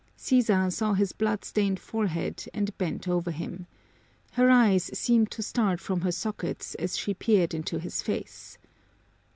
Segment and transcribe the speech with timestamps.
[0.15, 3.67] Sisa saw his blood stained forehead and bent over him.
[4.31, 8.57] Her eyes seemed to start from their sockets as she peered into his face.